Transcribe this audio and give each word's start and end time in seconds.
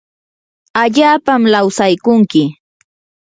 allapam 0.81 1.41
lawsaykunki 1.53 2.43